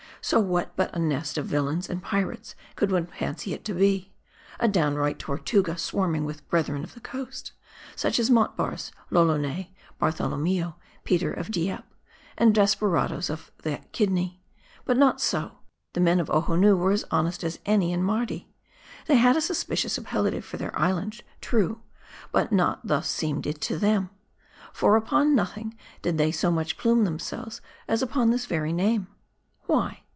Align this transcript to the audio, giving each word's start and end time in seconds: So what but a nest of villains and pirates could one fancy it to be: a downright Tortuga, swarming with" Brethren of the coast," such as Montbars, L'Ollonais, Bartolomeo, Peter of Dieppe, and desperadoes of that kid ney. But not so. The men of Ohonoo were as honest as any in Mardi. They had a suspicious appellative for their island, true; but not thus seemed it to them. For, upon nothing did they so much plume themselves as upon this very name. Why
So 0.23 0.39
what 0.39 0.75
but 0.75 0.95
a 0.95 0.99
nest 0.99 1.39
of 1.39 1.47
villains 1.47 1.89
and 1.89 2.01
pirates 2.03 2.53
could 2.75 2.91
one 2.91 3.07
fancy 3.07 3.53
it 3.55 3.65
to 3.65 3.73
be: 3.73 4.13
a 4.59 4.67
downright 4.67 5.17
Tortuga, 5.17 5.79
swarming 5.79 6.25
with" 6.25 6.47
Brethren 6.49 6.83
of 6.83 6.93
the 6.93 6.99
coast," 6.99 7.53
such 7.95 8.19
as 8.19 8.29
Montbars, 8.29 8.91
L'Ollonais, 9.09 9.73
Bartolomeo, 9.97 10.75
Peter 11.05 11.33
of 11.33 11.49
Dieppe, 11.49 11.83
and 12.37 12.53
desperadoes 12.53 13.31
of 13.31 13.51
that 13.63 13.91
kid 13.93 14.11
ney. 14.11 14.39
But 14.85 14.95
not 14.97 15.19
so. 15.19 15.53
The 15.95 15.99
men 15.99 16.19
of 16.19 16.29
Ohonoo 16.29 16.77
were 16.77 16.91
as 16.91 17.03
honest 17.09 17.43
as 17.43 17.57
any 17.65 17.91
in 17.91 18.03
Mardi. 18.03 18.47
They 19.07 19.15
had 19.15 19.35
a 19.35 19.41
suspicious 19.41 19.97
appellative 19.97 20.43
for 20.45 20.57
their 20.57 20.77
island, 20.77 21.21
true; 21.41 21.81
but 22.31 22.51
not 22.51 22.85
thus 22.85 23.09
seemed 23.09 23.47
it 23.47 23.59
to 23.61 23.77
them. 23.79 24.11
For, 24.71 24.95
upon 24.97 25.33
nothing 25.33 25.75
did 26.03 26.19
they 26.19 26.31
so 26.31 26.51
much 26.51 26.77
plume 26.77 27.05
themselves 27.05 27.59
as 27.87 28.03
upon 28.03 28.29
this 28.29 28.45
very 28.45 28.71
name. 28.71 29.07
Why 29.63 30.03